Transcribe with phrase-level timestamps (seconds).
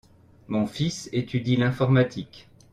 [0.47, 2.47] Mon fils étudie l'informatique.